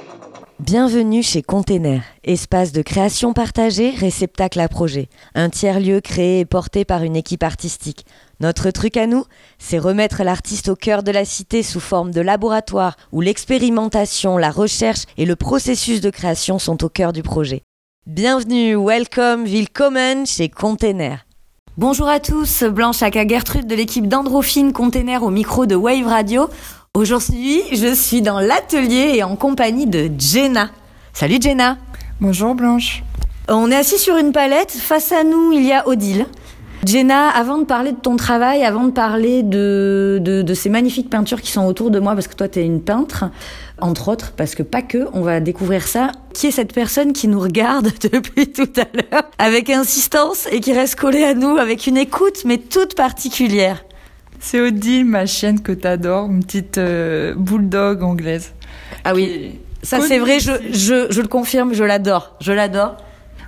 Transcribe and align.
Bienvenue 0.59 1.21
chez 1.21 1.43
Container, 1.43 2.01
espace 2.23 2.71
de 2.71 2.81
création 2.81 3.33
partagée, 3.33 3.91
réceptacle 3.91 4.59
à 4.59 4.67
projet. 4.67 5.07
Un 5.35 5.51
tiers-lieu 5.51 6.01
créé 6.01 6.39
et 6.39 6.45
porté 6.45 6.83
par 6.83 7.03
une 7.03 7.15
équipe 7.15 7.43
artistique. 7.43 8.07
Notre 8.39 8.71
truc 8.71 8.97
à 8.97 9.05
nous, 9.05 9.25
c'est 9.59 9.77
remettre 9.77 10.23
l'artiste 10.23 10.69
au 10.69 10.75
cœur 10.75 11.03
de 11.03 11.11
la 11.11 11.25
cité 11.25 11.61
sous 11.61 11.79
forme 11.79 12.09
de 12.09 12.21
laboratoire 12.21 12.97
où 13.11 13.21
l'expérimentation, 13.21 14.39
la 14.39 14.49
recherche 14.49 15.03
et 15.17 15.25
le 15.25 15.35
processus 15.35 16.01
de 16.01 16.09
création 16.09 16.57
sont 16.57 16.83
au 16.83 16.89
cœur 16.89 17.13
du 17.13 17.21
projet. 17.21 17.61
Bienvenue, 18.07 18.75
welcome, 18.75 19.45
willkommen 19.45 20.25
chez 20.25 20.49
Container. 20.49 21.23
Bonjour 21.75 22.07
à 22.07 22.19
tous, 22.19 22.63
Blanche 22.65 23.01
Aka 23.01 23.27
Gertrude 23.27 23.65
de 23.65 23.73
l'équipe 23.73 24.07
d'Androphine 24.07 24.73
Container 24.73 25.23
au 25.23 25.31
micro 25.31 25.65
de 25.65 25.73
Wave 25.73 26.05
Radio. 26.05 26.47
Aujourd'hui, 26.93 27.63
je 27.71 27.95
suis 27.95 28.21
dans 28.21 28.39
l'atelier 28.39 29.13
et 29.15 29.23
en 29.23 29.35
compagnie 29.35 29.87
de 29.87 30.11
Jenna. 30.19 30.69
Salut 31.13 31.39
Jenna. 31.41 31.79
Bonjour 32.21 32.53
Blanche. 32.53 33.01
On 33.49 33.71
est 33.71 33.75
assis 33.75 33.97
sur 33.97 34.17
une 34.17 34.31
palette. 34.31 34.69
Face 34.69 35.11
à 35.11 35.23
nous, 35.23 35.51
il 35.51 35.65
y 35.65 35.73
a 35.73 35.87
Odile. 35.87 36.27
Jenna, 36.85 37.29
avant 37.29 37.57
de 37.57 37.65
parler 37.65 37.91
de 37.91 37.99
ton 37.99 38.15
travail, 38.15 38.63
avant 38.63 38.85
de 38.85 38.91
parler 38.91 39.43
de, 39.43 40.19
de, 40.21 40.53
ces 40.53 40.69
magnifiques 40.69 41.09
peintures 41.09 41.41
qui 41.41 41.51
sont 41.51 41.65
autour 41.65 41.91
de 41.91 41.99
moi, 41.99 42.13
parce 42.13 42.27
que 42.27 42.35
toi, 42.35 42.47
tu 42.47 42.59
es 42.59 42.65
une 42.65 42.81
peintre, 42.81 43.25
entre 43.79 44.09
autres, 44.09 44.33
parce 44.35 44.55
que 44.55 44.63
pas 44.63 44.81
que, 44.81 45.07
on 45.13 45.21
va 45.21 45.39
découvrir 45.39 45.87
ça. 45.87 46.11
Qui 46.33 46.47
est 46.47 46.51
cette 46.51 46.73
personne 46.73 47.13
qui 47.13 47.27
nous 47.27 47.39
regarde 47.39 47.89
depuis 48.11 48.51
tout 48.51 48.69
à 48.77 48.85
l'heure 48.93 49.23
avec 49.37 49.69
insistance 49.69 50.47
et 50.51 50.59
qui 50.59 50.73
reste 50.73 50.95
collée 50.95 51.23
à 51.23 51.33
nous 51.33 51.57
avec 51.57 51.87
une 51.87 51.97
écoute, 51.97 52.43
mais 52.45 52.57
toute 52.57 52.95
particulière 52.95 53.83
C'est 54.39 54.59
Odile, 54.59 55.05
ma 55.05 55.25
chienne 55.25 55.61
que 55.61 55.71
t'adores, 55.71 56.29
une 56.29 56.43
petite 56.43 56.77
euh, 56.77 57.33
bulldog 57.35 58.03
anglaise. 58.03 58.53
Ah 59.05 59.13
oui, 59.13 59.59
ça 59.83 60.01
c'est 60.01 60.19
vrai, 60.19 60.39
je, 60.39 60.51
je, 60.71 61.07
je 61.09 61.21
le 61.21 61.27
confirme, 61.27 61.73
je 61.73 61.83
l'adore, 61.83 62.35
je 62.39 62.51
l'adore. 62.51 62.97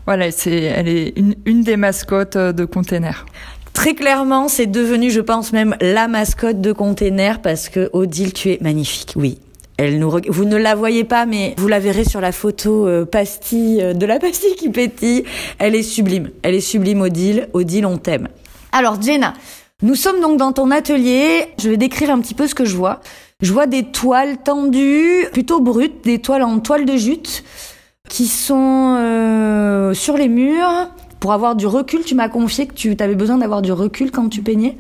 Voilà, 0.05 0.29
c'est, 0.29 0.55
elle 0.55 0.87
est 0.87 1.13
une, 1.17 1.63
des 1.63 1.77
mascottes 1.77 2.35
euh, 2.35 2.51
de 2.51 2.65
Container. 2.65 3.25
Très 3.73 3.95
clairement, 3.95 4.47
c'est 4.47 4.67
devenu, 4.67 5.09
je 5.09 5.19
pense 5.19 5.51
même, 5.51 5.75
la 5.81 6.07
mascotte 6.07 6.61
de 6.61 6.71
Container 6.71 7.41
parce 7.41 7.69
que 7.69 7.89
Odile, 7.91 8.31
tu 8.31 8.51
es 8.51 8.59
magnifique. 8.61 9.13
Oui, 9.15 9.39
elle 9.77 9.97
nous 9.97 10.11
vous 10.29 10.45
ne 10.45 10.57
la 10.57 10.75
voyez 10.75 11.03
pas, 11.03 11.25
mais 11.25 11.55
vous 11.57 11.67
la 11.67 11.79
verrez 11.79 12.05
sur 12.05 12.21
la 12.21 12.31
photo 12.31 12.87
euh, 12.87 13.03
pastille 13.03 13.81
euh, 13.81 13.93
de 13.93 14.05
la 14.05 14.19
pastille 14.19 14.55
qui 14.55 14.69
pétille. 14.69 15.23
Elle 15.57 15.73
est 15.73 15.83
sublime. 15.83 16.29
Elle 16.43 16.53
est 16.53 16.61
sublime, 16.61 17.01
Odile. 17.01 17.49
Odile, 17.53 17.87
on 17.87 17.97
t'aime. 17.97 18.27
Alors, 18.71 19.01
Jenna, 19.01 19.33
nous 19.81 19.95
sommes 19.95 20.21
donc 20.21 20.37
dans 20.37 20.53
ton 20.53 20.69
atelier. 20.69 21.47
Je 21.59 21.69
vais 21.69 21.77
décrire 21.77 22.11
un 22.11 22.19
petit 22.19 22.35
peu 22.35 22.47
ce 22.47 22.53
que 22.53 22.65
je 22.65 22.75
vois. 22.75 23.01
Je 23.41 23.51
vois 23.51 23.65
des 23.65 23.83
toiles 23.83 24.37
tendues, 24.37 25.27
plutôt 25.33 25.59
brutes, 25.59 26.03
des 26.03 26.19
toiles 26.19 26.43
en 26.43 26.59
toile 26.59 26.85
de 26.85 26.95
jute 26.95 27.43
qui 28.09 28.27
sont 28.27 28.95
euh, 28.97 29.93
sur 29.93 30.17
les 30.17 30.27
murs. 30.27 30.89
Pour 31.19 31.33
avoir 31.33 31.55
du 31.55 31.65
recul, 31.65 32.03
tu 32.03 32.15
m'as 32.15 32.29
confié 32.29 32.67
que 32.67 32.73
tu 32.73 32.95
avais 32.99 33.15
besoin 33.15 33.37
d'avoir 33.37 33.61
du 33.61 33.71
recul 33.71 34.11
quand 34.11 34.29
tu 34.29 34.41
peignais. 34.41 34.77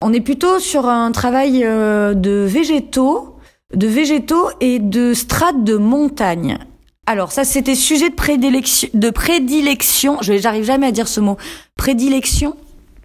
On 0.00 0.12
est 0.12 0.20
plutôt 0.20 0.58
sur 0.58 0.88
un 0.88 1.12
travail 1.12 1.62
euh, 1.64 2.14
de 2.14 2.44
végétaux, 2.46 3.36
de 3.74 3.86
végétaux 3.86 4.48
et 4.60 4.78
de 4.78 5.14
strates 5.14 5.62
de 5.62 5.76
montagne. 5.76 6.58
Alors 7.06 7.32
ça, 7.32 7.44
c'était 7.44 7.74
sujet 7.74 8.10
de 8.10 8.14
prédilection, 8.14 8.88
de 8.92 9.10
prédilection. 9.10 10.18
Je 10.20 10.36
j'arrive 10.38 10.64
jamais 10.64 10.86
à 10.86 10.92
dire 10.92 11.06
ce 11.06 11.20
mot. 11.20 11.36
Prédilection? 11.76 12.56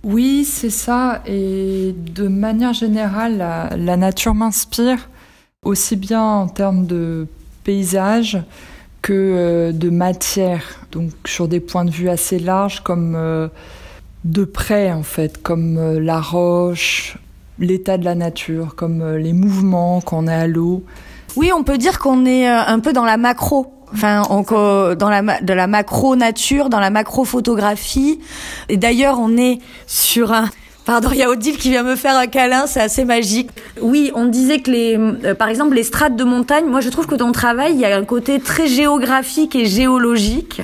Oui, 0.03 0.45
c'est 0.45 0.69
ça. 0.69 1.21
Et 1.25 1.93
de 2.15 2.27
manière 2.27 2.73
générale, 2.73 3.37
la, 3.37 3.69
la 3.75 3.97
nature 3.97 4.33
m'inspire 4.33 5.09
aussi 5.63 5.97
bien 5.97 6.23
en 6.23 6.47
termes 6.47 6.85
de 6.85 7.27
paysage 7.63 8.41
que 9.01 9.13
euh, 9.13 9.71
de 9.71 9.89
matière, 9.89 10.81
donc 10.91 11.11
sur 11.25 11.47
des 11.47 11.59
points 11.59 11.85
de 11.85 11.91
vue 11.91 12.09
assez 12.09 12.39
larges 12.39 12.81
comme 12.81 13.15
euh, 13.15 13.47
de 14.25 14.43
près 14.43 14.91
en 14.91 15.03
fait, 15.03 15.41
comme 15.41 15.77
euh, 15.77 15.99
la 15.99 16.19
roche, 16.19 17.17
l'état 17.59 17.97
de 17.97 18.05
la 18.05 18.15
nature, 18.15 18.75
comme 18.75 19.15
les 19.15 19.33
mouvements 19.33 20.01
quand 20.01 20.23
on 20.23 20.27
est 20.27 20.33
à 20.33 20.47
l'eau. 20.47 20.83
Oui, 21.35 21.51
on 21.55 21.63
peut 21.63 21.77
dire 21.77 21.99
qu'on 21.99 22.25
est 22.25 22.47
un 22.47 22.79
peu 22.79 22.93
dans 22.93 23.05
la 23.05 23.17
macro. 23.17 23.73
Enfin, 23.91 24.21
dans 24.21 25.09
la 25.09 25.41
de 25.41 25.53
la 25.53 25.67
macro 25.67 26.15
nature, 26.15 26.69
dans 26.69 26.79
la 26.79 26.89
macro 26.89 27.25
photographie. 27.25 28.19
Et 28.69 28.77
d'ailleurs, 28.77 29.19
on 29.19 29.35
est 29.35 29.59
sur 29.87 30.31
un 30.31 30.47
Pardon, 30.85 31.09
il 31.11 31.17
y 31.17 31.23
a 31.23 31.29
Odile 31.29 31.57
qui 31.57 31.69
vient 31.69 31.83
me 31.83 31.95
faire 31.95 32.17
un 32.17 32.27
câlin, 32.27 32.65
c'est 32.65 32.81
assez 32.81 33.05
magique. 33.05 33.51
Oui, 33.81 34.11
on 34.15 34.25
disait 34.25 34.59
que 34.59 34.71
les, 34.71 34.97
euh, 34.97 35.35
par 35.35 35.47
exemple, 35.47 35.75
les 35.75 35.83
strates 35.83 36.15
de 36.15 36.23
montagne, 36.23 36.65
moi 36.65 36.81
je 36.81 36.89
trouve 36.89 37.05
que 37.05 37.15
dans 37.15 37.27
le 37.27 37.33
travail, 37.33 37.73
il 37.73 37.79
y 37.79 37.85
a 37.85 37.95
un 37.95 38.05
côté 38.05 38.39
très 38.39 38.67
géographique 38.67 39.55
et 39.55 39.65
géologique. 39.65 40.61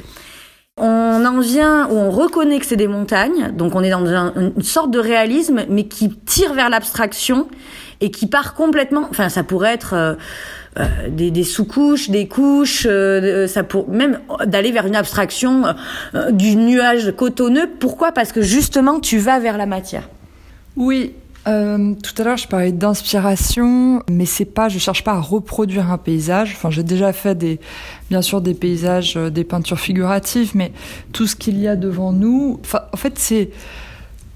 On 0.78 1.24
en 1.26 1.40
vient 1.40 1.88
où 1.90 1.94
on 1.94 2.12
reconnaît 2.12 2.60
que 2.60 2.66
c'est 2.66 2.76
des 2.76 2.88
montagnes, 2.88 3.52
donc 3.54 3.76
on 3.76 3.84
est 3.84 3.92
dans 3.92 4.06
une 4.06 4.62
sorte 4.62 4.92
de 4.92 5.00
réalisme, 5.00 5.64
mais 5.70 5.86
qui 5.88 6.10
tire 6.10 6.54
vers 6.54 6.70
l'abstraction 6.70 7.48
et 8.02 8.12
qui 8.12 8.28
part 8.28 8.56
complètement. 8.56 9.08
Enfin, 9.10 9.30
ça 9.30 9.44
pourrait 9.44 9.74
être 9.74 9.94
euh, 9.94 10.16
des, 11.10 11.32
des 11.32 11.44
sous-couches, 11.44 12.10
des 12.10 12.28
couches, 12.28 12.86
euh, 12.90 13.48
ça 13.48 13.64
pour 13.64 13.90
même 13.90 14.20
d'aller 14.46 14.72
vers 14.72 14.86
une 14.86 14.96
abstraction 14.96 15.64
du 16.32 16.56
nuage 16.56 17.14
cotonneux. 17.16 17.70
Pourquoi? 17.80 18.12
Parce 18.12 18.32
que 18.32 18.42
justement, 18.42 19.00
tu 19.00 19.18
vas 19.18 19.40
vers 19.40 19.58
la 19.58 19.66
matière. 19.66 20.10
Oui, 20.76 21.14
euh, 21.48 21.94
tout 21.94 22.22
à 22.22 22.26
l'heure, 22.26 22.38
je 22.38 22.48
parlais 22.48 22.72
d'inspiration, 22.72 24.02
mais 24.10 24.26
c'est 24.26 24.46
pas, 24.46 24.68
je 24.68 24.80
cherche 24.80 25.04
pas 25.04 25.14
à 25.14 25.20
reproduire 25.20 25.92
un 25.92 25.98
paysage. 25.98 26.54
Enfin, 26.56 26.72
j'ai 26.72 26.84
déjà 26.84 27.14
fait 27.14 27.36
des, 27.36 27.60
bien 28.10 28.22
sûr, 28.22 28.42
des 28.42 28.54
paysages, 28.54 29.16
des 29.16 29.44
peintures 29.44 29.80
figuratives, 29.80 30.52
mais 30.56 30.72
tout 31.14 31.28
ce 31.28 31.36
qu'il 31.36 31.60
y 31.60 31.68
a 31.68 31.76
devant 31.76 32.12
nous, 32.12 32.60
en 32.92 32.98
fait, 32.98 33.20
c'est, 33.20 33.52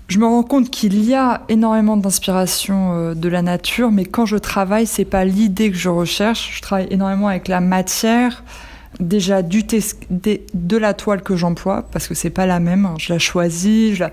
je 0.10 0.18
me 0.18 0.26
rends 0.26 0.44
compte 0.44 0.72
qu'il 0.72 1.06
y 1.06 1.14
a 1.14 1.44
énormément 1.50 1.96
d'inspiration 1.96 2.94
euh, 2.94 3.14
de 3.14 3.30
la 3.30 3.44
nature, 3.44 3.92
mais 3.92 4.06
quand 4.06 4.26
je 4.26 4.38
travaille, 4.38 4.88
c'est 4.88 5.06
pas 5.06 5.24
l'idée 5.24 5.70
que 5.70 5.78
je 5.78 5.90
recherche. 5.90 6.52
Je 6.56 6.62
travaille 6.64 6.88
énormément 6.90 7.28
avec 7.28 7.48
la 7.48 7.62
matière, 7.62 8.44
déjà 9.00 9.44
du 9.44 9.64
de 9.64 10.78
la 10.78 10.94
toile 10.96 11.22
que 11.22 11.36
j'emploie, 11.36 11.86
parce 11.92 12.08
que 12.08 12.16
c'est 12.16 12.32
pas 12.32 12.48
la 12.48 12.60
même. 12.60 12.88
Hein. 12.88 12.96
Je 12.98 13.14
la 13.14 13.20
choisis, 13.20 13.94
je 13.94 14.00
la, 14.00 14.12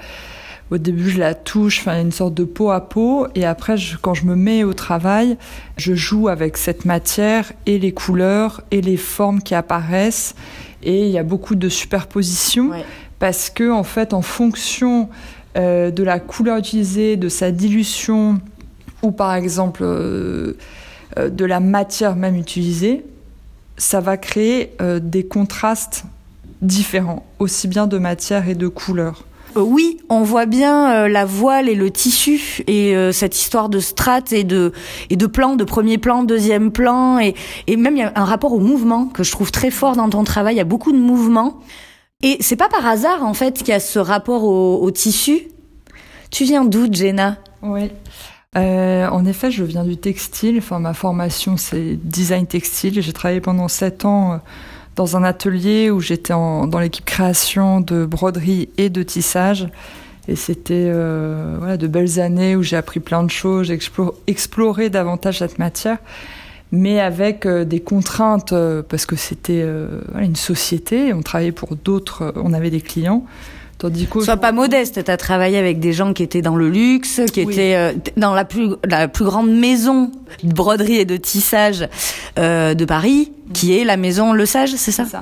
au 0.71 0.77
début, 0.77 1.09
je 1.09 1.19
la 1.19 1.34
touche, 1.34 1.81
enfin, 1.81 1.99
une 1.99 2.13
sorte 2.13 2.34
de 2.34 2.45
peau 2.45 2.71
à 2.71 2.87
peau, 2.87 3.27
et 3.34 3.47
après, 3.47 3.77
quand 4.03 4.13
je 4.13 4.27
me 4.27 4.37
mets 4.37 4.65
au 4.65 4.75
travail, 4.75 5.39
je 5.78 5.95
joue 5.95 6.28
avec 6.28 6.59
cette 6.59 6.84
matière 6.84 7.53
et 7.65 7.78
les 7.78 7.93
couleurs 7.93 8.61
et 8.71 8.83
les 8.83 8.99
formes 8.99 9.41
qui 9.41 9.55
apparaissent, 9.55 10.34
et 10.83 11.07
il 11.07 11.11
y 11.11 11.19
a 11.19 11.23
beaucoup 11.23 11.55
de 11.55 11.71
superpositions 11.71 12.73
parce 13.19 13.49
que, 13.49 13.71
en 13.71 13.83
fait, 13.83 14.13
en 14.13 14.21
fonction 14.21 15.09
euh, 15.56 15.91
de 15.91 16.03
la 16.03 16.21
couleur 16.21 16.59
utilisée, 16.59 17.17
de 17.17 17.31
sa 17.31 17.50
dilution, 17.50 18.41
ou 19.03 19.11
par 19.11 19.34
exemple 19.34 19.83
euh, 19.84 20.53
euh, 21.19 21.31
de 21.31 21.44
la 21.47 21.61
matière 21.61 22.15
même 22.15 22.37
utilisée, 22.37 23.06
ça 23.78 24.00
va 24.00 24.16
créer 24.16 24.72
des 25.03 25.27
contrastes 25.27 26.05
différents, 26.62 27.27
aussi 27.39 27.69
bien 27.69 27.87
de 27.87 27.99
matière 27.99 28.49
et 28.49 28.55
de 28.55 28.69
couleur. 28.69 29.25
oui, 29.55 29.99
on 30.09 30.22
voit 30.22 30.47
bien 30.47 31.06
la 31.09 31.27
voile 31.27 31.69
et 31.69 31.75
le 31.75 31.91
tissu 31.91 32.63
et 32.66 32.95
cette 33.13 33.36
histoire 33.36 33.69
de 33.69 33.78
strates 33.78 34.33
et 34.33 34.45
de 34.45 34.72
et 35.10 35.16
de 35.16 35.27
plan, 35.27 35.57
de 35.57 35.65
premier 35.65 35.98
plan, 35.98 36.22
deuxième 36.25 36.71
plan 36.71 37.19
et 37.19 37.34
et 37.66 37.77
même 37.77 37.97
il 37.97 38.01
y 38.01 38.03
a 38.03 38.13
un 38.15 38.25
rapport 38.25 38.54
au 38.54 38.60
mouvement 38.60 39.07
que 39.07 39.22
je 39.22 39.31
trouve 39.31 39.53
très 39.53 39.71
fort 39.71 39.95
dans 39.95 40.09
ton 40.09 40.25
travail. 40.25 40.54
Il 40.54 40.59
y 40.59 40.63
a 40.63 40.65
beaucoup 40.65 40.92
de 40.92 40.98
mouvements. 40.98 41.60
Et 42.22 42.39
c'est 42.41 42.57
pas 42.57 42.68
par 42.68 42.86
hasard 42.86 43.22
en 43.22 43.34
fait 43.34 43.59
qu'il 43.59 43.68
y 43.68 43.72
a 43.72 43.80
ce 43.80 43.98
rapport 43.98 44.45
au, 44.45 44.91
tissu? 44.91 45.48
Tu 46.30 46.45
viens 46.45 46.65
d'où, 46.65 46.89
Jenna? 46.91 47.36
Oui. 47.63 47.91
Euh, 48.57 49.07
en 49.09 49.27
effet, 49.27 49.51
je 49.51 49.65
viens 49.65 49.84
du 49.84 49.97
textile. 49.97 50.59
Enfin, 50.59 50.78
ma 50.78 50.95
formation, 50.95 51.57
c'est 51.57 51.97
design 52.03 52.47
textile. 52.47 53.01
J'ai 53.03 53.13
travaillé 53.13 53.41
pendant 53.41 53.68
sept 53.68 54.04
ans 54.04 54.33
euh, 54.33 54.36
dans 54.97 55.16
un 55.16 55.24
atelier 55.24 55.91
où 55.91 56.01
j'étais 56.01 56.33
dans 56.33 56.78
l'équipe 56.80 57.04
création 57.04 57.80
de 57.80 58.07
broderie 58.07 58.71
et 58.78 58.89
de 58.89 59.03
tissage. 59.03 59.69
Et 60.27 60.36
c'était 60.36 60.89
euh, 60.89 61.57
voilà, 61.59 61.77
de 61.77 61.86
belles 61.86 62.19
années 62.19 62.57
où 62.57 62.62
j'ai 62.62 62.77
appris 62.77 62.98
plein 62.98 63.22
de 63.22 63.30
choses, 63.30 63.69
j'ai 63.69 63.78
exploré 64.27 64.91
davantage 64.91 65.39
cette 65.39 65.59
matière 65.59 65.98
mais 66.72 67.01
avec 67.01 67.47
euh, 67.47 67.65
des 67.65 67.80
contraintes 67.80 68.53
euh, 68.53 68.83
parce 68.86 69.07
que 69.07 69.16
c'était 69.16 69.63
euh, 69.65 70.01
une 70.21 70.36
société, 70.36 71.13
on 71.13 71.22
travaillait 71.22 71.53
pour 71.53 71.77
d'autres, 71.77 72.33
on 72.36 72.53
avait 72.53 72.71
des 72.71 72.80
clients. 72.80 73.24
Tandis 73.78 74.09
Sois 74.22 74.39
pas 74.39 74.53
modeste, 74.53 75.04
tu 75.04 75.10
as 75.10 75.16
travaillé 75.18 75.59
avec 75.59 75.80
des 75.80 75.92
gens 75.92 76.15
qui 76.15 76.22
étaient 76.22 76.41
dans 76.41 76.57
le 76.57 76.71
luxe, 76.71 77.21
qui 77.30 77.42
étaient 77.42 77.95
dans 78.16 78.33
la 78.33 78.47
plus, 78.47 78.71
la 78.89 79.07
plus 79.07 79.27
grande 79.27 79.51
maison 79.51 80.10
de 80.42 80.54
broderie 80.54 80.97
et 80.97 81.04
de 81.04 81.18
tissage 81.18 81.86
de 82.36 82.84
Paris, 82.86 83.33
qui 83.53 83.78
est 83.78 83.84
la 83.84 83.98
maison 83.98 84.33
Le 84.33 84.47
Sage, 84.47 84.71
c'est 84.77 84.92
ça, 84.92 85.04
ça, 85.04 85.21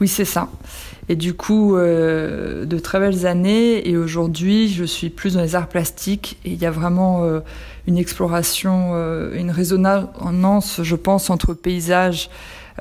Oui, 0.00 0.08
c'est 0.08 0.24
ça. 0.24 0.48
Et 1.10 1.16
du 1.16 1.34
coup, 1.34 1.76
euh, 1.76 2.64
de 2.64 2.78
très 2.78 3.00
belles 3.00 3.26
années. 3.26 3.88
Et 3.88 3.96
aujourd'hui, 3.96 4.68
je 4.68 4.84
suis 4.84 5.10
plus 5.10 5.34
dans 5.34 5.40
les 5.40 5.56
arts 5.56 5.66
plastiques. 5.66 6.38
Et 6.44 6.50
il 6.50 6.62
y 6.62 6.66
a 6.66 6.70
vraiment 6.70 7.24
euh, 7.24 7.40
une 7.88 7.98
exploration, 7.98 8.92
euh, 8.94 9.36
une 9.36 9.50
résonance, 9.50 10.80
je 10.84 10.94
pense, 10.94 11.28
entre 11.28 11.52
paysage 11.52 12.30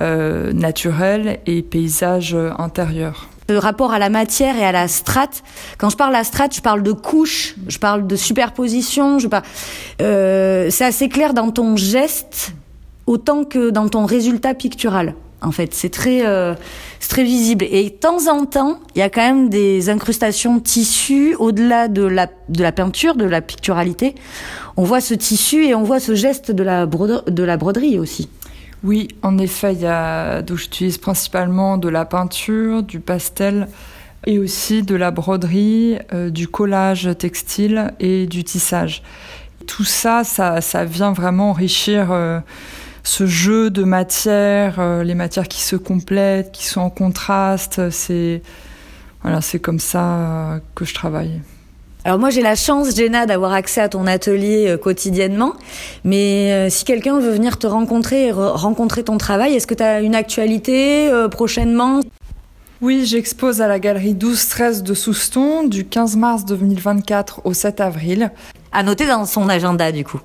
naturel 0.02 1.40
et 1.46 1.62
paysage 1.62 2.34
intérieur. 2.58 3.28
Le 3.50 3.58
rapport 3.58 3.92
à 3.92 4.00
la 4.00 4.10
matière 4.10 4.56
et 4.56 4.64
à 4.64 4.72
la 4.72 4.88
strate. 4.88 5.44
Quand 5.78 5.90
je 5.90 5.98
parle 5.98 6.16
à 6.16 6.24
strate, 6.24 6.56
je 6.56 6.62
parle 6.62 6.84
de 6.84 6.94
couches, 6.94 7.56
je 7.68 7.80
parle 7.80 8.08
de 8.08 8.16
superposition. 8.16 9.18
C'est 10.00 10.86
assez 10.86 11.10
clair 11.10 11.34
dans 11.34 11.52
ton 11.52 11.76
geste 11.76 12.54
autant 13.08 13.44
que 13.44 13.72
dans 13.72 13.90
ton 13.90 14.06
résultat 14.06 14.54
pictural. 14.54 15.16
En 15.42 15.52
fait, 15.52 15.74
c'est 15.74 15.90
très, 15.90 16.26
euh, 16.26 16.54
très 17.08 17.24
visible. 17.24 17.66
Et 17.70 17.86
de 17.86 17.96
temps 17.96 18.28
en 18.28 18.46
temps, 18.46 18.80
il 18.96 19.00
y 19.00 19.02
a 19.02 19.10
quand 19.10 19.22
même 19.22 19.50
des 19.50 19.90
incrustations 19.90 20.58
de 20.58 20.62
tissu 20.62 21.36
au-delà 21.40 21.88
de 21.88 22.04
la, 22.04 22.28
de 22.50 22.62
la 22.62 22.72
peinture, 22.72 23.16
de 23.16 23.26
la 23.26 23.42
picturalité. 23.42 24.16
On 24.76 24.84
voit 24.84 25.02
ce 25.02 25.14
tissu 25.14 25.66
et 25.66 25.76
on 25.76 25.84
voit 25.84 26.00
ce 26.00 26.14
geste 26.14 26.52
de 26.52 26.64
la, 26.64 26.86
de 26.86 27.44
la 27.44 27.58
broderie 27.58 28.00
aussi. 28.00 28.30
Oui, 28.84 29.10
en 29.24 29.38
effet, 29.38 29.74
il 29.74 29.82
y 29.82 29.86
a, 29.86 30.42
donc 30.42 30.58
j'utilise 30.58 30.98
principalement 30.98 31.78
de 31.78 31.90
la 31.90 32.06
peinture, 32.06 32.84
du 32.84 33.00
pastel 33.00 33.68
et 34.26 34.40
aussi 34.40 34.84
de 34.84 34.96
la 34.96 35.12
broderie, 35.12 35.98
euh, 36.14 36.30
du 36.30 36.48
collage 36.48 37.10
textile 37.18 37.94
et 38.00 38.26
du 38.26 38.44
tissage. 38.44 39.04
Tout 39.68 39.84
ça, 39.84 40.24
ça, 40.24 40.62
ça 40.62 40.86
vient 40.86 41.12
vraiment 41.12 41.52
enrichir 41.52 42.12
euh, 42.12 42.40
ce 43.10 43.26
jeu 43.26 43.72
de 43.72 43.84
matières, 43.84 44.80
euh, 44.80 45.04
les 45.04 45.16
matières 45.16 45.48
qui 45.48 45.62
se 45.62 45.76
complètent, 45.76 46.52
qui 46.52 46.66
sont 46.66 46.82
en 46.82 46.92
contraste. 46.92 47.90
C'est 47.90 48.44
voilà, 49.24 49.42
c'est 49.42 49.60
comme 49.60 49.80
ça 49.80 50.60
que 50.76 50.86
je 50.86 50.94
travaille. 50.94 51.42
Alors 52.06 52.18
moi 52.18 52.30
j'ai 52.30 52.42
la 52.42 52.56
chance, 52.56 52.96
Jenna, 52.96 53.26
d'avoir 53.26 53.52
accès 53.52 53.82
à 53.82 53.90
ton 53.90 54.08
atelier 54.08 54.68
euh, 54.68 54.78
quotidiennement. 54.78 55.54
Mais 56.04 56.52
euh, 56.52 56.70
si 56.70 56.86
quelqu'un 56.86 57.20
veut 57.20 57.32
venir 57.32 57.58
te 57.58 57.68
rencontrer 57.68 58.28
et 58.28 58.32
rencontrer 58.32 59.04
ton 59.04 59.18
travail, 59.18 59.56
est-ce 59.56 59.68
que 59.68 59.74
tu 59.74 59.84
as 59.84 60.02
une 60.02 60.16
actualité 60.16 61.10
euh, 61.10 61.28
prochainement? 61.28 62.00
Oui, 62.82 63.06
j'expose 63.06 63.60
à 63.60 63.68
la 63.68 63.80
galerie 63.80 64.14
12-13 64.14 64.84
de 64.84 64.94
Souston 64.94 65.68
du 65.68 65.86
15 65.86 66.16
mars 66.16 66.46
2024 66.46 67.42
au 67.44 67.54
7 67.54 67.82
avril. 67.82 68.32
À 68.72 68.84
noter 68.84 69.08
dans 69.08 69.26
son 69.26 69.50
agenda 69.50 69.92
du 69.92 70.06
coup. 70.06 70.22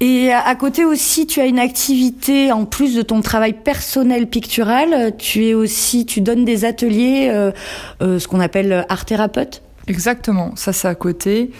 Et 0.00 0.30
à 0.30 0.54
côté 0.56 0.84
aussi, 0.84 1.26
tu 1.26 1.40
as 1.40 1.46
une 1.46 1.58
activité 1.58 2.52
en 2.52 2.66
plus 2.66 2.94
de 2.94 3.00
ton 3.00 3.22
travail 3.22 3.54
personnel 3.54 4.28
pictural. 4.28 5.16
Tu 5.16 5.46
es 5.46 5.54
aussi, 5.54 6.04
tu 6.04 6.20
donnes 6.20 6.44
des 6.44 6.66
ateliers, 6.66 7.30
euh, 7.30 7.50
euh, 8.02 8.18
ce 8.18 8.28
qu'on 8.28 8.40
appelle 8.40 8.84
art 8.90 9.06
thérapeute. 9.06 9.62
Exactement, 9.86 10.54
ça 10.54 10.74
c'est 10.74 10.88
à 10.88 10.94
côté. 10.94 11.50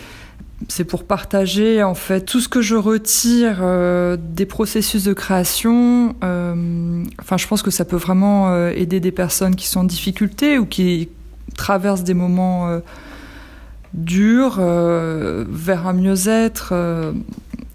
C'est 0.69 0.85
pour 0.85 1.05
partager 1.05 1.83
en 1.83 1.95
fait 1.95 2.23
tout 2.23 2.41
ce 2.41 2.49
que 2.49 2.61
je 2.61 2.77
retire 2.77 3.59
euh, 3.63 4.19
des 4.19 4.47
processus 4.47 5.05
de 5.05 5.15
création. 5.15 6.15
Enfin, 6.21 7.37
je 7.39 7.47
pense 7.47 7.63
que 7.63 7.71
ça 7.71 7.87
peut 7.87 7.97
vraiment 7.97 8.67
aider 8.69 9.01
des 9.01 9.13
personnes 9.13 9.57
qui 9.57 9.67
sont 9.67 9.81
en 9.81 9.85
difficulté 9.85 10.59
ou 10.59 10.67
qui 10.67 11.09
traversent 11.57 12.05
des 12.05 12.15
moments 12.15 12.81
durs 13.95 14.57
vers 14.57 15.87
un 15.87 15.93
mieux-être 15.93 16.75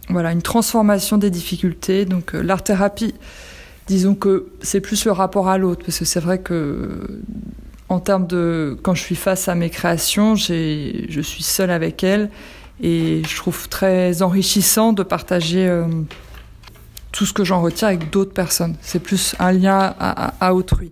voilà, 0.10 0.32
une 0.32 0.42
transformation 0.42 1.18
des 1.18 1.30
difficultés. 1.30 2.06
Donc 2.06 2.36
euh, 2.36 2.42
l'art 2.42 2.64
thérapie, 2.64 3.14
disons 3.88 4.16
que 4.16 4.48
c'est 4.62 4.82
plus 4.82 5.06
le 5.06 5.12
rapport 5.12 5.50
à 5.50 5.58
l'autre, 5.58 5.84
parce 5.86 6.00
que 6.00 6.06
c'est 6.06 6.20
vrai 6.20 6.40
que 6.40 7.22
en 7.90 8.00
termes 8.00 8.28
de 8.28 8.78
quand 8.84 8.96
je 8.96 9.02
suis 9.02 9.16
face 9.16 9.48
à 9.48 9.56
mes 9.56 9.70
créations, 9.70 10.36
je 10.36 11.22
suis 11.22 11.44
seule 11.44 11.72
avec 11.72 12.04
elles 12.04 12.30
et 12.82 13.22
je 13.28 13.36
trouve 13.36 13.68
très 13.68 14.22
enrichissant 14.22 14.94
de 14.94 15.04
partager 15.04 15.68
euh, 15.68 15.86
tout 17.12 17.26
ce 17.26 17.34
que 17.34 17.44
j'en 17.44 17.62
retiens 17.62 17.90
avec 17.90 18.10
d'autres 18.10 18.34
personnes. 18.34 18.76
C'est 18.82 19.04
plus 19.04 19.36
un 19.40 19.52
lien 19.52 19.94
à 20.00 20.56
autrui. 20.56 20.92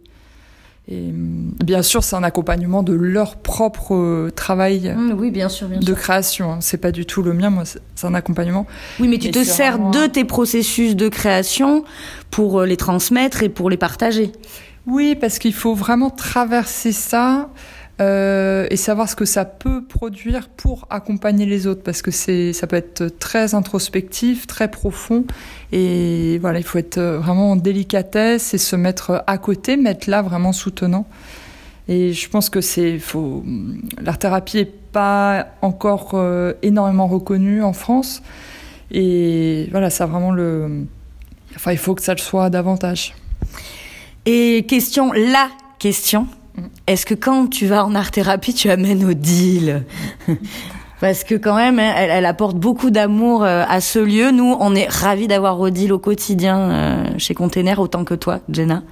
Et 0.89 1.12
mm, 1.12 1.53
bien 1.63 1.81
sûr, 1.83 2.03
c'est 2.03 2.15
un 2.15 2.24
accompagnement 2.24 2.83
de 2.83 2.94
leur 2.94 3.38
propre 3.38 3.95
euh, 3.95 4.31
travail 4.36 4.95
oui, 5.15 5.31
bien 5.31 5.47
sûr, 5.47 5.68
bien 5.68 5.80
de 5.80 5.86
sûr. 5.86 5.95
création. 5.95 6.57
C'est 6.62 6.77
pas 6.77 6.91
du 6.91 7.06
tout 7.06 7.21
le 7.21 7.33
mien, 7.33 7.50
moi, 7.50 7.63
c'est 7.65 8.07
un 8.07 8.13
accompagnement. 8.15 8.65
Oui, 9.00 9.07
mais 9.07 9.19
tu 9.19 9.27
Mais 9.27 9.31
te 9.33 9.44
sers 9.44 9.74
vraiment 9.74 9.91
de 9.91 10.07
tes 10.07 10.25
processus 10.25 10.95
de 10.95 11.07
création 11.07 11.83
pour 12.31 12.59
euh, 12.59 12.65
les 12.65 12.77
transmettre 12.77 13.44
et 13.44 13.50
pour 13.50 13.69
les 13.69 13.77
partager. 13.77 14.31
Oui, 14.88 15.15
parce 15.15 15.38
qu'il 15.38 15.53
faut 15.53 15.75
vraiment 15.75 16.09
traverser 16.09 16.92
ça 16.92 17.50
euh, 17.99 18.67
et 18.69 18.77
savoir 18.77 19.09
ce 19.09 19.15
que 19.15 19.25
ça 19.25 19.45
peut 19.45 19.83
produire 19.83 20.47
pour 20.49 20.87
accompagner 20.89 21.45
les 21.45 21.67
autres, 21.67 21.83
parce 21.83 22.01
que 22.01 22.11
c'est, 22.11 22.53
ça 22.53 22.67
peut 22.67 22.77
être 22.77 23.07
très 23.07 23.55
introspectif, 23.55 24.47
très 24.47 24.71
profond, 24.71 25.25
et 25.71 26.37
voilà, 26.39 26.59
il 26.59 26.63
faut 26.63 26.77
être 26.77 26.99
vraiment 26.99 27.51
en 27.51 27.55
délicatesse 27.55 28.53
et 28.53 28.57
se 28.57 28.75
mettre 28.75 29.23
à 29.27 29.37
côté, 29.37 29.75
mettre 29.75 30.09
là 30.09 30.21
vraiment 30.21 30.53
soutenant. 30.53 31.05
Et 31.87 32.13
je 32.13 32.29
pense 32.29 32.49
que 32.49 32.61
c'est, 32.61 32.99
faut, 32.99 33.43
l'art 34.01 34.19
thérapie 34.19 34.59
est 34.59 34.73
pas 34.91 35.47
encore 35.61 36.11
euh, 36.13 36.53
énormément 36.61 37.07
reconnue 37.07 37.63
en 37.63 37.73
France, 37.73 38.21
et 38.91 39.67
voilà, 39.71 39.89
ça 39.89 40.05
vraiment 40.05 40.31
le, 40.31 40.85
enfin, 41.55 41.71
il 41.73 41.77
faut 41.77 41.95
que 41.95 42.01
ça 42.01 42.13
le 42.13 42.19
soit 42.19 42.49
davantage. 42.49 43.13
Et 44.25 44.65
question, 44.67 45.11
la 45.11 45.49
question. 45.79 46.27
Est-ce 46.88 47.06
que 47.06 47.13
quand 47.13 47.47
tu 47.47 47.65
vas 47.67 47.85
en 47.85 47.95
art 47.95 48.11
thérapie, 48.11 48.53
tu 48.53 48.69
amènes 48.69 49.06
Odile? 49.06 49.83
Parce 51.01 51.23
que 51.23 51.35
quand 51.35 51.56
même, 51.56 51.79
hein, 51.79 51.94
elle, 51.95 52.09
elle 52.09 52.25
apporte 52.25 52.57
beaucoup 52.57 52.89
d'amour 52.89 53.44
euh, 53.44 53.63
à 53.69 53.79
ce 53.79 54.00
lieu. 54.00 54.31
Nous, 54.31 54.57
on 54.59 54.75
est 54.75 54.89
ravis 54.89 55.27
d'avoir 55.27 55.57
Odile 55.59 55.94
au 55.94 56.00
quotidien 56.00 56.57
euh, 56.59 57.03
chez 57.17 57.33
Container, 57.33 57.79
autant 57.79 58.03
que 58.03 58.15
toi, 58.15 58.39
Jenna. 58.51 58.83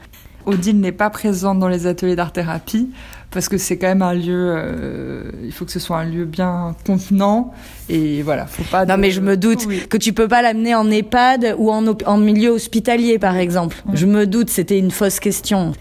Odile 0.45 0.79
n'est 0.79 0.93
pas 0.93 1.09
présente 1.09 1.59
dans 1.59 1.67
les 1.67 1.85
ateliers 1.87 2.15
d'art-thérapie 2.15 2.89
parce 3.31 3.49
que 3.49 3.57
c'est 3.57 3.77
quand 3.77 3.87
même 3.87 4.01
un 4.01 4.13
lieu, 4.13 4.53
euh, 4.55 5.23
il 5.43 5.51
faut 5.51 5.65
que 5.65 5.71
ce 5.73 5.79
soit 5.81 5.97
un 5.97 6.05
lieu 6.05 6.23
bien 6.23 6.73
contenant 6.85 7.51
et 7.89 8.21
voilà, 8.21 8.45
faut 8.45 8.63
pas. 8.63 8.85
Non, 8.85 8.95
de- 8.95 9.01
mais 9.01 9.11
je 9.11 9.19
me 9.19 9.35
doute 9.35 9.65
Oui. 9.67 9.83
que 9.89 9.97
tu 9.97 10.13
peux 10.13 10.29
pas 10.29 10.41
l'amener 10.41 10.73
en 10.75 10.89
EHPAD 10.89 11.55
ou 11.57 11.69
en 11.69 12.17
milieu 12.17 12.51
hospitalier, 12.51 13.19
par 13.19 13.35
exemple. 13.35 13.75
Je 13.93 14.05
me 14.05 14.25
doute, 14.25 14.49
c'était 14.49 14.79
une 14.79 14.91
fausse 14.91 15.19
question. 15.19 15.73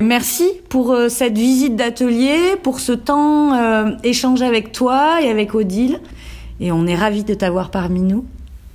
Merci 0.00 0.50
pour 0.70 0.92
euh, 0.92 1.10
cette 1.10 1.36
visite 1.36 1.76
d'atelier, 1.76 2.56
pour 2.62 2.80
ce 2.80 2.92
temps 2.92 3.52
euh, 3.52 3.90
échangé 4.02 4.46
avec 4.46 4.72
toi 4.72 5.20
et 5.20 5.28
avec 5.28 5.54
Odile. 5.54 6.00
Et 6.58 6.72
on 6.72 6.86
est 6.86 6.94
ravis 6.94 7.22
de 7.22 7.34
t'avoir 7.34 7.70
parmi 7.70 8.00
nous. 8.00 8.24